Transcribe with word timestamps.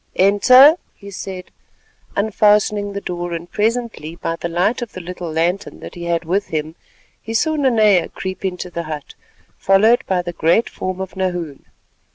"Enter," 0.15 0.77
he 0.95 1.11
said, 1.11 1.51
unfastening 2.15 2.93
the 2.93 3.01
door, 3.01 3.33
and 3.33 3.51
presently 3.51 4.15
by 4.15 4.35
the 4.35 4.49
light 4.49 4.81
of 4.81 4.93
the 4.93 4.99
little 4.99 5.31
lantern 5.31 5.79
that 5.79 5.93
he 5.93 6.05
had 6.05 6.25
with 6.25 6.47
him, 6.47 6.73
he 7.21 7.35
saw 7.35 7.55
Nanea 7.55 8.09
creep 8.09 8.43
into 8.43 8.71
the 8.71 8.81
hut, 8.89 9.13
followed 9.59 10.03
by 10.07 10.23
the 10.23 10.33
great 10.33 10.71
form 10.71 11.01
of 11.01 11.15
Nahoon. 11.15 11.65